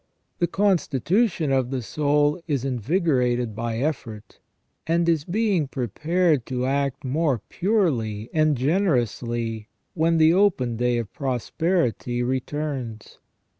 The 0.39 0.47
constitution 0.47 1.51
of 1.51 1.69
the 1.69 1.83
soul 1.83 2.41
is 2.47 2.65
invigorated 2.65 3.55
by 3.55 3.77
effort, 3.77 4.39
and 4.87 5.07
is 5.07 5.25
being 5.25 5.67
prepared 5.67 6.47
to 6.47 6.65
act 6.65 7.03
more 7.03 7.37
purely 7.49 8.27
and 8.33 8.57
generously 8.57 9.67
when 9.93 10.17
the 10.17 10.33
open 10.33 10.75
day 10.75 10.97
of 10.97 11.13
prosperity 11.13 12.23
returns. 12.23 13.19